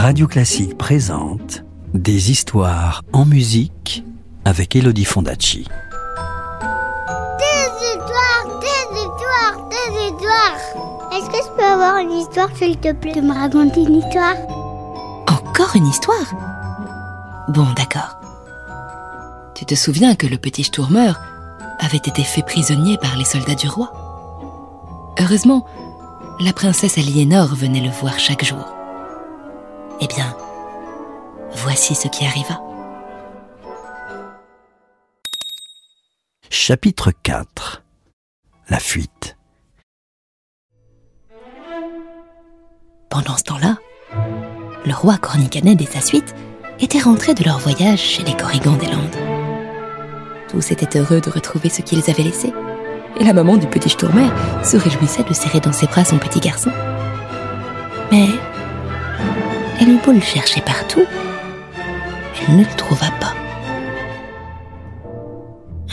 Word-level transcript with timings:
Radio 0.00 0.28
Classique 0.28 0.78
présente 0.78 1.64
Des 1.92 2.30
histoires 2.30 3.02
en 3.12 3.24
musique 3.24 4.04
avec 4.44 4.76
Elodie 4.76 5.04
Fondacci. 5.04 5.66
Des 7.38 7.68
histoires, 7.82 8.60
des 8.60 8.96
histoires, 8.96 9.68
des 9.68 10.06
histoires. 10.06 11.12
Est-ce 11.12 11.26
que 11.28 11.44
je 11.44 11.56
peux 11.56 11.64
avoir 11.64 11.96
une 11.98 12.12
histoire, 12.12 12.48
s'il 12.56 12.76
te 12.78 12.92
plaît, 12.92 13.14
de 13.14 13.22
me 13.22 13.34
raconter 13.34 13.82
une 13.82 13.96
histoire? 13.96 14.36
Encore 15.26 15.74
une 15.74 15.88
histoire? 15.88 16.32
Bon, 17.48 17.66
d'accord. 17.76 18.20
Tu 19.56 19.64
te 19.64 19.74
souviens 19.74 20.14
que 20.14 20.28
le 20.28 20.38
petit 20.38 20.62
Sturmeur 20.62 21.20
avait 21.80 21.96
été 21.96 22.22
fait 22.22 22.42
prisonnier 22.42 22.98
par 22.98 23.16
les 23.16 23.24
soldats 23.24 23.56
du 23.56 23.68
roi? 23.68 23.92
Heureusement, 25.20 25.66
la 26.38 26.52
princesse 26.52 26.98
Aliénor 26.98 27.48
venait 27.56 27.80
le 27.80 27.90
voir 27.90 28.16
chaque 28.20 28.44
jour. 28.44 28.77
Eh 30.00 30.06
bien, 30.06 30.36
voici 31.50 31.94
ce 31.96 32.06
qui 32.06 32.24
arriva. 32.24 32.60
Chapitre 36.50 37.10
4 37.22 37.82
La 38.68 38.78
fuite. 38.78 39.36
Pendant 43.10 43.36
ce 43.36 43.42
temps-là, 43.44 43.78
le 44.86 44.94
roi 44.94 45.16
Cornicanède 45.16 45.82
et 45.82 45.86
sa 45.86 46.00
suite 46.00 46.34
étaient 46.78 47.00
rentrés 47.00 47.34
de 47.34 47.42
leur 47.42 47.58
voyage 47.58 47.98
chez 47.98 48.22
les 48.22 48.36
Corrigans 48.36 48.76
des 48.76 48.86
Landes. 48.86 49.16
Tous 50.48 50.70
étaient 50.70 50.98
heureux 50.98 51.20
de 51.20 51.30
retrouver 51.30 51.70
ce 51.70 51.82
qu'ils 51.82 52.08
avaient 52.08 52.22
laissé, 52.22 52.52
et 53.18 53.24
la 53.24 53.32
maman 53.32 53.56
du 53.56 53.66
petit 53.66 53.88
Sturmer 53.88 54.30
se 54.62 54.76
réjouissait 54.76 55.24
de 55.24 55.34
serrer 55.34 55.58
dans 55.58 55.72
ses 55.72 55.86
bras 55.86 56.04
son 56.04 56.18
petit 56.18 56.40
garçon. 56.40 56.70
Mais 58.12 58.28
eut 59.88 59.98
beau 60.04 60.12
le 60.12 60.20
chercher 60.20 60.60
partout, 60.60 61.04
elle 62.40 62.56
ne 62.56 62.64
le 62.64 62.76
trouva 62.76 63.06
pas. 63.20 63.34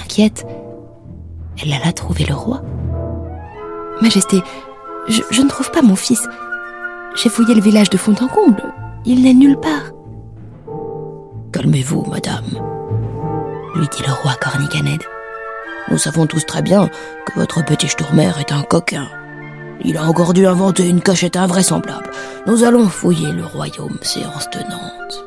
Inquiète, 0.01 0.45
elle 1.61 1.73
alla 1.73 1.91
trouver 1.93 2.25
le 2.25 2.35
roi. 2.35 2.61
Majesté, 4.01 4.41
je, 5.07 5.41
ne 5.41 5.49
trouve 5.49 5.71
pas 5.71 5.81
mon 5.81 5.95
fils. 5.95 6.27
J'ai 7.15 7.29
fouillé 7.29 7.55
le 7.55 7.61
village 7.61 7.89
de 7.89 7.97
fond 7.97 8.15
en 8.21 8.27
comble. 8.27 8.63
Il 9.05 9.23
n'est 9.23 9.33
nulle 9.33 9.57
part. 9.57 9.91
Calmez-vous, 11.53 12.05
madame, 12.09 12.45
lui 13.75 13.87
dit 13.87 14.03
le 14.05 14.11
roi 14.11 14.33
Cornicanède. 14.41 15.03
Nous 15.89 15.97
savons 15.97 16.25
tous 16.25 16.45
très 16.45 16.61
bien 16.61 16.89
que 17.25 17.39
votre 17.39 17.63
petit 17.63 17.87
Sturmer 17.87 18.31
est 18.39 18.51
un 18.51 18.63
coquin. 18.63 19.07
Il 19.83 19.97
a 19.97 20.03
encore 20.03 20.33
dû 20.33 20.45
inventer 20.47 20.87
une 20.87 21.01
cachette 21.01 21.35
invraisemblable. 21.35 22.09
Nous 22.47 22.63
allons 22.63 22.87
fouiller 22.87 23.31
le 23.31 23.45
royaume 23.45 23.97
séance 24.01 24.49
tenante. 24.49 25.25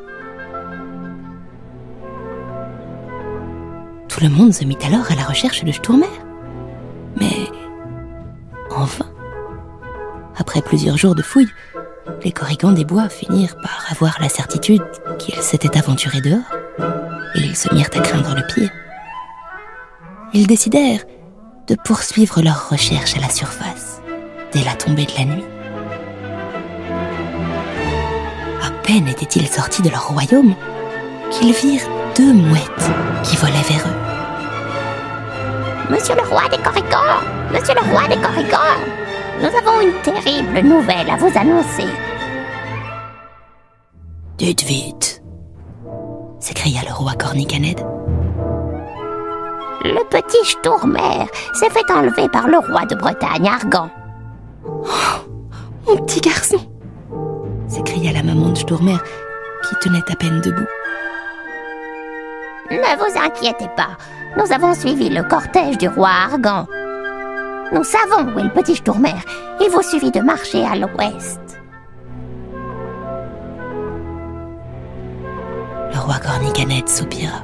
Tout 4.07 4.21
le 4.21 4.29
monde 4.29 4.53
se 4.53 4.65
mit 4.65 4.77
alors 4.85 5.11
à 5.11 5.15
la 5.15 5.23
recherche 5.23 5.63
de 5.63 5.71
Sturmer. 5.71 6.07
Mais 7.19 7.47
en 8.75 8.85
vain. 8.85 9.11
Après 10.37 10.61
plusieurs 10.61 10.97
jours 10.97 11.15
de 11.15 11.21
fouilles, 11.21 11.51
les 12.23 12.31
corrigans 12.31 12.71
des 12.71 12.85
bois 12.85 13.09
finirent 13.09 13.55
par 13.57 13.85
avoir 13.91 14.17
la 14.21 14.29
certitude 14.29 14.83
qu'ils 15.19 15.41
s'étaient 15.41 15.77
aventurés 15.77 16.21
dehors, 16.21 16.39
et 17.35 17.39
ils 17.39 17.55
se 17.55 17.73
mirent 17.73 17.89
à 17.93 17.99
craindre 17.99 18.35
le 18.35 18.43
pire. 18.53 18.71
Ils 20.33 20.47
décidèrent 20.47 21.03
de 21.67 21.75
poursuivre 21.75 22.41
leurs 22.41 22.69
recherches 22.69 23.15
à 23.17 23.21
la 23.21 23.29
surface 23.29 23.88
dès 24.51 24.63
la 24.63 24.73
tombée 24.73 25.05
de 25.05 25.13
la 25.17 25.25
nuit. 25.25 25.45
À 28.65 28.71
peine 28.83 29.07
étaient-ils 29.07 29.47
sortis 29.47 29.81
de 29.81 29.89
leur 29.89 30.07
royaume 30.09 30.55
qu'ils 31.31 31.53
virent 31.53 31.87
deux 32.15 32.33
mouettes 32.33 32.89
qui 33.23 33.35
volaient 33.37 33.53
vers 33.69 33.87
eux. 33.87 34.09
Monsieur 35.91 36.15
le 36.15 36.21
roi 36.27 36.47
des 36.49 36.57
Corrigans 36.57 37.21
Monsieur 37.51 37.73
le 37.73 37.91
roi 37.91 38.07
des 38.07 38.17
Corrigans 38.17 38.77
Nous 39.41 39.47
avons 39.47 39.81
une 39.81 40.01
terrible 40.01 40.59
nouvelle 40.67 41.09
à 41.09 41.15
vous 41.17 41.31
annoncer. 41.35 41.87
Dites 44.37 44.63
vite, 44.63 45.21
s'écria 46.39 46.81
le 46.87 46.93
roi 46.93 47.13
Cornicanède. 47.13 47.83
Le 49.83 50.03
petit 50.09 50.45
Sturmer 50.45 51.25
s'est 51.53 51.69
fait 51.69 51.91
enlever 51.91 52.27
par 52.29 52.47
le 52.47 52.57
roi 52.57 52.85
de 52.85 52.95
Bretagne, 52.95 53.47
Argan. 53.47 53.89
Mon 55.89 55.97
petit 56.05 56.21
garçon 56.21 56.57
s'écria 57.67 58.11
la 58.13 58.21
maman 58.21 58.49
de 58.49 58.57
Sturmer 58.57 58.97
qui 59.67 59.75
tenait 59.81 60.11
à 60.11 60.15
peine 60.15 60.39
debout. 60.41 60.67
Ne 62.69 62.97
vous 62.97 63.19
inquiétez 63.19 63.69
pas, 63.75 63.97
nous 64.37 64.51
avons 64.51 64.75
suivi 64.75 65.09
le 65.09 65.23
cortège 65.23 65.79
du 65.79 65.87
roi 65.87 66.09
Argan. 66.09 66.67
Nous 67.73 67.83
savons 67.83 68.31
où 68.31 68.39
est 68.39 68.43
le 68.43 68.51
petit 68.51 68.75
Sturmer. 68.75 69.15
Il 69.61 69.69
vous 69.71 69.81
suffit 69.81 70.11
de 70.11 70.19
marcher 70.19 70.63
à 70.63 70.75
l'ouest. 70.75 71.39
Le 75.91 75.99
roi 75.99 76.19
Cornicanède 76.19 76.87
soupira. 76.87 77.43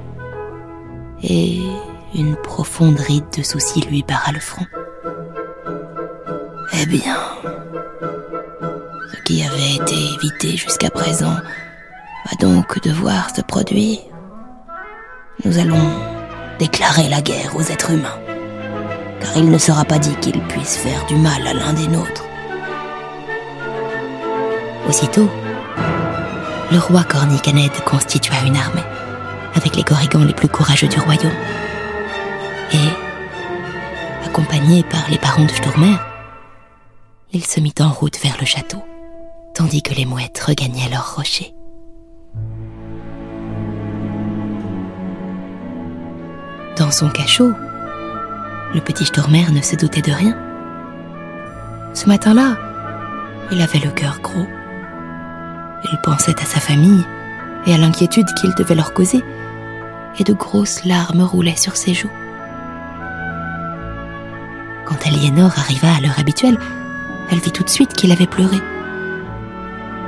Et 1.24 1.62
une 2.14 2.36
profonde 2.36 3.00
ride 3.00 3.26
de 3.36 3.42
souci 3.42 3.82
lui 3.82 4.04
barra 4.08 4.32
le 4.32 4.40
front. 4.40 4.66
Eh 6.74 6.86
bien, 6.86 7.16
avait 9.44 9.76
été 9.76 9.96
évité 10.16 10.58
jusqu'à 10.58 10.90
présent 10.90 11.36
va 12.26 12.36
donc 12.40 12.82
devoir 12.82 13.36
se 13.36 13.42
produire. 13.42 14.00
Nous 15.44 15.58
allons 15.58 15.92
déclarer 16.60 17.10
la 17.10 17.22
guerre 17.22 17.56
aux 17.56 17.62
êtres 17.62 17.92
humains, 17.92 18.20
car 19.20 19.38
il 19.38 19.50
ne 19.50 19.58
sera 19.58 19.84
pas 19.86 20.00
dit 20.00 20.16
qu'ils 20.18 20.42
puissent 20.42 20.78
faire 20.78 21.06
du 21.08 21.16
mal 21.16 21.46
à 21.46 21.54
l'un 21.54 21.74
des 21.74 21.88
nôtres. 21.88 22.24
Aussitôt, 24.88 25.30
le 26.72 26.80
roi 26.80 27.04
Cornicanède 27.04 27.80
constitua 27.86 28.36
une 28.46 28.56
armée, 28.56 28.84
avec 29.56 29.76
les 29.76 29.84
corrigans 29.84 30.24
les 30.24 30.34
plus 30.34 30.48
courageux 30.48 30.88
du 30.88 31.00
royaume. 31.00 31.32
Et, 32.74 34.26
accompagné 34.26 34.84
par 34.84 35.10
les 35.10 35.18
parents 35.18 35.46
de 35.46 35.52
Sturmer, 35.52 35.98
il 37.32 37.46
se 37.46 37.60
mit 37.60 37.74
en 37.80 37.90
route 37.90 38.18
vers 38.24 38.38
le 38.40 38.46
château, 38.46 38.84
tandis 39.56 39.82
que 39.82 39.94
les 39.94 40.06
mouettes 40.06 40.40
regagnaient 40.40 40.90
leur 40.90 41.16
rocher. 41.16 41.56
Dans 46.78 46.92
son 46.92 47.10
cachot, 47.10 47.54
le 48.74 48.82
petit 48.82 49.06
Sturmer 49.06 49.50
ne 49.52 49.62
se 49.62 49.78
doutait 49.78 50.02
de 50.02 50.12
rien. 50.12 50.38
Ce 51.94 52.06
matin-là, 52.08 52.58
il 53.52 53.62
avait 53.62 53.80
le 53.80 53.92
cœur 53.92 54.20
gros. 54.22 54.46
Il 55.90 55.98
pensait 56.04 56.40
à 56.42 56.46
sa 56.46 56.60
famille 56.60 57.06
et 57.66 57.74
à 57.74 57.78
l'inquiétude 57.78 58.28
qu'il 58.34 58.54
devait 58.56 58.76
leur 58.76 58.94
causer, 58.94 59.24
et 60.20 60.24
de 60.26 60.34
grosses 60.34 60.84
larmes 60.84 61.22
roulaient 61.22 61.56
sur 61.56 61.78
ses 61.78 61.94
joues. 61.94 62.12
Quand 64.86 65.08
Aliénor 65.08 65.52
arriva 65.58 65.96
à 65.96 66.02
l'heure 66.02 66.20
habituelle, 66.20 66.60
elle 67.32 67.40
vit 67.40 67.52
tout 67.52 67.64
de 67.64 67.70
suite 67.70 67.94
qu'il 67.94 68.12
avait 68.12 68.28
pleuré. 68.28 68.58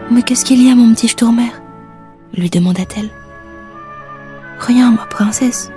Mais 0.09 0.21
qu'est-ce 0.21 0.45
qu'il 0.45 0.63
y 0.63 0.71
a, 0.71 0.75
mon 0.75 0.93
petit 0.93 1.07
Sturmer 1.07 1.51
lui 2.33 2.49
demanda-t-elle. 2.49 3.09
Rien, 4.59 4.91
ma 4.91 5.05
princesse, 5.05 5.71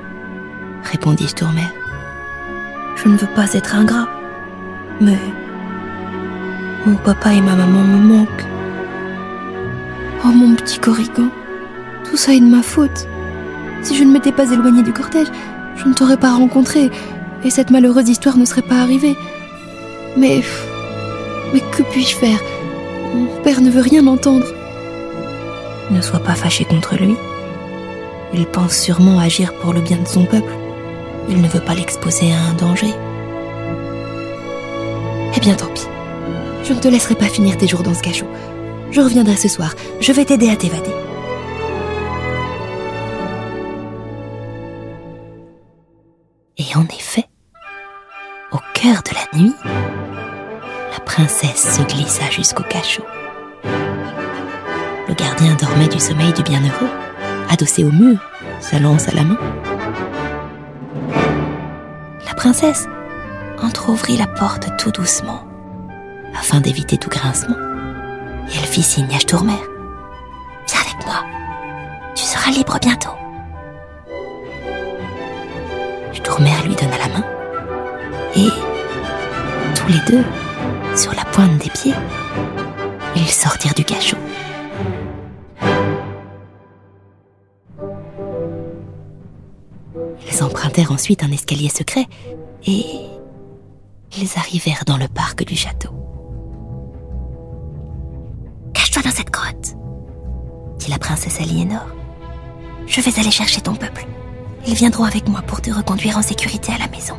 répondit 0.91 1.29
Sturmer. 1.29 1.69
Je 2.97 3.09
ne 3.09 3.17
veux 3.17 3.29
pas 3.29 3.53
être 3.55 3.75
ingrat, 3.75 4.09
mais 5.01 5.19
mon 6.87 6.97
papa 6.97 7.33
et 7.33 7.41
ma 7.41 7.55
maman 7.55 7.83
me 7.83 7.99
manquent. 7.99 8.47
Oh 10.25 10.29
mon 10.29 10.55
petit 10.55 10.79
corrigan, 10.79 11.31
tout 12.05 12.17
ça 12.17 12.35
est 12.35 12.41
de 12.41 12.47
ma 12.47 12.63
faute. 12.63 13.07
Si 13.83 13.97
je 13.97 14.05
ne 14.05 14.13
m'étais 14.13 14.33
pas 14.33 14.51
éloignée 14.51 14.83
du 14.83 14.93
cortège, 14.93 15.29
je 15.77 15.89
ne 15.89 15.95
t'aurais 15.95 16.19
pas 16.19 16.33
rencontré 16.33 16.91
et 17.43 17.51
cette 17.51 17.71
malheureuse 17.71 18.09
histoire 18.09 18.37
ne 18.37 18.45
serait 18.45 18.63
pas 18.63 18.81
arrivée. 18.81 19.17
Mais. 20.17 20.43
Mais 21.55 21.61
que 21.73 21.83
puis-je 21.85 22.17
faire? 22.17 22.39
Mon 23.15 23.43
père 23.43 23.61
ne 23.61 23.71
veut 23.71 23.81
rien 23.81 24.07
entendre. 24.07 24.47
Ne 25.91 26.01
sois 26.01 26.21
pas 26.21 26.35
fâché 26.35 26.65
contre 26.65 26.97
lui. 26.97 27.17
Il 28.33 28.47
pense 28.47 28.77
sûrement 28.77 29.19
agir 29.19 29.53
pour 29.55 29.73
le 29.73 29.81
bien 29.81 29.99
de 29.99 30.07
son 30.07 30.25
peuple. 30.25 30.53
Il 31.29 31.41
ne 31.41 31.49
veut 31.49 31.61
pas 31.61 31.75
l'exposer 31.75 32.33
à 32.33 32.41
un 32.51 32.55
danger. 32.55 32.95
Eh 35.37 35.41
bien, 35.41 35.55
tant 35.55 35.67
pis. 35.67 35.87
Je 36.65 36.73
ne 36.73 36.79
te 36.79 36.89
laisserai 36.89 37.15
pas 37.15 37.27
finir 37.27 37.57
tes 37.57 37.67
jours 37.67 37.83
dans 37.83 37.95
ce 37.95 38.03
cachot. 38.03 38.29
Je 38.91 39.01
reviendrai 39.01 39.37
ce 39.37 39.49
soir. 39.49 39.75
Je 40.01 40.13
vais 40.13 40.25
t'aider 40.25 40.51
à 40.51 40.57
t'évader. 40.57 40.91
Et 46.59 46.77
en 46.77 46.85
effet, 46.85 47.25
au 48.53 48.59
cœur 48.75 49.03
de 49.03 49.15
la 49.15 49.39
nuit, 49.39 49.55
la 51.01 51.07
princesse 51.07 51.77
se 51.77 51.83
glissa 51.83 52.31
jusqu'au 52.31 52.63
cachot. 52.63 53.05
Le 53.65 55.15
gardien 55.15 55.55
dormait 55.55 55.89
du 55.89 55.99
sommeil 55.99 56.33
du 56.33 56.43
bienheureux, 56.43 56.91
adossé 57.49 57.85
au 57.85 57.91
mur, 57.91 58.19
sa 58.61 58.79
lance 58.79 59.09
à 59.09 59.13
la 59.13 59.25
main. 59.25 59.39
La 62.27 62.35
princesse 62.35 62.87
entr'ouvrit 63.63 64.19
la 64.19 64.27
porte 64.27 64.69
tout 64.79 64.91
doucement, 64.91 65.43
afin 66.39 66.61
d'éviter 66.61 66.99
tout 66.99 67.11
grincement, 67.11 67.57
et 68.49 68.59
elle 68.59 68.69
fit 68.69 68.83
signe 68.83 69.15
à 69.15 69.21
Stourmer. 69.21 69.53
Viens 70.69 70.81
avec 70.81 71.07
moi, 71.07 71.25
tu 72.15 72.25
seras 72.25 72.51
libre 72.51 72.79
bientôt. 72.81 73.17
Stourmer 76.13 76.53
lui 76.67 76.75
donna 76.75 76.99
la 76.99 77.19
main, 77.19 77.25
et 78.37 78.51
tous 79.75 79.89
les 79.89 80.01
deux, 80.07 80.25
sur 80.97 81.13
la 81.15 81.25
pointe 81.25 81.59
des 81.59 81.71
pieds, 81.71 81.95
ils 83.17 83.29
sortirent 83.29 83.75
du 83.75 83.85
cachot. 83.85 84.17
Ils 90.31 90.43
empruntèrent 90.43 90.93
ensuite 90.93 91.23
un 91.23 91.31
escalier 91.31 91.69
secret 91.69 92.07
et 92.67 92.85
ils 94.17 94.31
arrivèrent 94.37 94.85
dans 94.87 94.97
le 94.97 95.09
parc 95.09 95.45
du 95.45 95.57
château. 95.57 95.91
Cache-toi 98.75 99.03
dans 99.03 99.11
cette 99.11 99.31
grotte, 99.31 99.77
dit 100.79 100.91
la 100.91 100.99
princesse 100.99 101.41
Aliénor. 101.41 101.87
Je 102.87 103.01
vais 103.01 103.21
aller 103.21 103.31
chercher 103.31 103.61
ton 103.61 103.75
peuple. 103.75 104.07
Ils 104.67 104.75
viendront 104.75 105.05
avec 105.05 105.29
moi 105.29 105.43
pour 105.43 105.61
te 105.61 105.71
reconduire 105.71 106.19
en 106.19 106.23
sécurité 106.23 106.73
à 106.73 106.79
la 106.79 106.89
maison. 106.89 107.17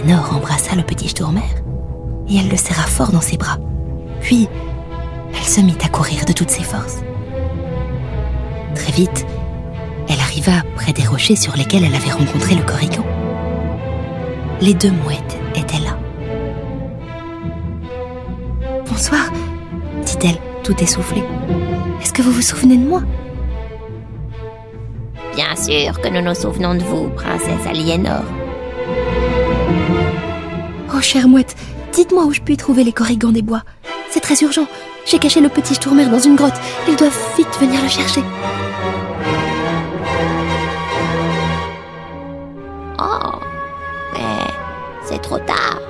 Aliénor 0.00 0.34
embrassa 0.34 0.76
le 0.76 0.82
petit 0.82 1.08
Stourmer 1.08 1.42
et 2.28 2.38
elle 2.38 2.48
le 2.48 2.56
serra 2.56 2.84
fort 2.84 3.12
dans 3.12 3.20
ses 3.20 3.36
bras. 3.36 3.58
Puis, 4.22 4.48
elle 5.34 5.46
se 5.46 5.60
mit 5.60 5.76
à 5.84 5.88
courir 5.88 6.24
de 6.24 6.32
toutes 6.32 6.48
ses 6.48 6.62
forces. 6.62 7.02
Très 8.74 8.92
vite, 8.92 9.26
elle 10.08 10.20
arriva 10.20 10.62
près 10.74 10.94
des 10.94 11.06
rochers 11.06 11.36
sur 11.36 11.54
lesquels 11.54 11.84
elle 11.84 11.94
avait 11.94 12.12
rencontré 12.12 12.54
le 12.54 12.62
corrigan. 12.62 13.04
Les 14.62 14.72
deux 14.72 14.90
mouettes 14.90 15.38
étaient 15.54 15.80
là. 15.80 15.98
Bonsoir, 18.88 19.30
dit-elle, 20.06 20.38
tout 20.62 20.80
essoufflée. 20.82 21.24
Est-ce 22.00 22.14
que 22.14 22.22
vous 22.22 22.32
vous 22.32 22.42
souvenez 22.42 22.78
de 22.78 22.88
moi? 22.88 23.02
Bien 25.36 25.54
sûr 25.56 26.00
que 26.00 26.08
nous 26.08 26.22
nous 26.22 26.34
souvenons 26.34 26.74
de 26.74 26.82
vous, 26.82 27.10
princesse 27.10 27.66
Aliénor. 27.66 28.22
Oh, 31.00 31.02
chère 31.02 31.28
mouette, 31.28 31.56
dites-moi 31.94 32.24
où 32.24 32.32
je 32.34 32.42
puis 32.42 32.58
trouver 32.58 32.84
les 32.84 32.92
corrigans 32.92 33.32
des 33.32 33.40
bois. 33.40 33.62
C'est 34.10 34.20
très 34.20 34.34
urgent. 34.42 34.66
J'ai 35.06 35.18
caché 35.18 35.40
le 35.40 35.48
petit 35.48 35.74
Stourmer 35.74 36.04
dans 36.04 36.18
une 36.18 36.36
grotte. 36.36 36.60
Ils 36.86 36.94
doivent 36.94 37.18
vite 37.38 37.58
venir 37.58 37.80
le 37.80 37.88
chercher. 37.88 38.20
Oh, 42.98 43.32
mais 44.12 44.52
c'est 45.06 45.22
trop 45.22 45.38
tard. 45.38 45.80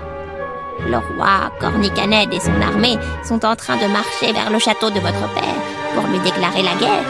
Le 0.87 0.99
roi 0.99 1.51
Cornicanède 1.59 2.33
et 2.33 2.39
son 2.39 2.63
armée 2.63 2.97
sont 3.25 3.45
en 3.45 3.57
train 3.57 3.79
de 3.79 3.93
marcher 3.93 4.33
vers 4.33 4.53
le 4.53 4.61
château 4.61 4.91
de 4.91 5.01
votre 5.01 5.35
père 5.35 5.57
pour 5.97 6.07
lui 6.07 6.21
déclarer 6.21 6.63
la 6.63 6.77
guerre. 6.77 7.05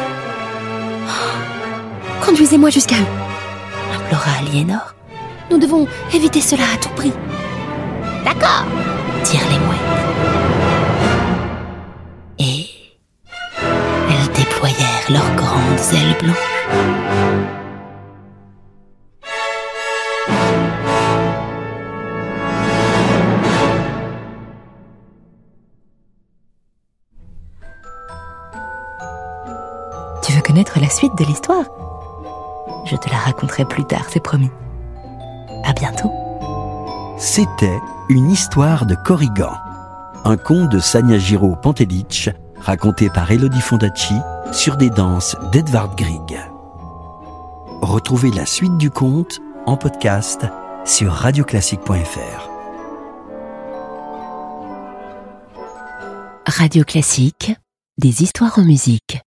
Conduisez-moi 2.24 2.70
jusqu'à 2.70 2.96
eux, 2.96 3.94
implora 3.94 4.38
Aliénor. 4.38 4.94
Nous 5.50 5.58
devons 5.58 5.86
éviter 6.14 6.40
cela 6.40 6.64
à 6.72 6.78
tout 6.78 6.94
prix. 6.96 7.12
D'accord. 8.24 8.64
dirent 9.24 9.48
les 9.50 9.58
mouettes. 9.58 9.78
Et 12.38 12.66
elles 14.08 14.32
déployèrent 14.32 15.10
leurs 15.10 15.34
grandes 15.36 15.78
ailes 15.92 16.16
blanches. 16.20 16.36
Tu 30.22 30.32
veux 30.32 30.42
connaître 30.42 30.78
la 30.80 30.88
suite 30.88 31.16
de 31.16 31.24
l'histoire? 31.24 31.64
Je 32.84 32.96
te 32.96 33.08
la 33.10 33.16
raconterai 33.16 33.64
plus 33.64 33.84
tard, 33.84 34.06
c'est 34.08 34.22
promis. 34.22 34.50
À 35.64 35.72
bientôt. 35.72 36.19
C'était 37.20 37.82
une 38.08 38.30
histoire 38.30 38.86
de 38.86 38.94
Corrigan, 38.94 39.52
un 40.24 40.38
conte 40.38 40.70
de 40.70 40.78
Sanya 40.78 41.18
Giraud 41.18 41.54
Pantelic, 41.54 42.30
raconté 42.58 43.10
par 43.10 43.30
Elodie 43.30 43.60
Fondacci 43.60 44.14
sur 44.52 44.78
des 44.78 44.88
danses 44.88 45.36
d'Edvard 45.52 45.94
Grieg. 45.96 46.40
Retrouvez 47.82 48.30
la 48.30 48.46
suite 48.46 48.78
du 48.78 48.90
conte 48.90 49.38
en 49.66 49.76
podcast 49.76 50.46
sur 50.86 51.12
radioclassique.fr. 51.12 52.48
Radio 56.46 56.84
Classique, 56.84 57.52
des 57.98 58.22
histoires 58.22 58.58
en 58.58 58.64
musique. 58.64 59.18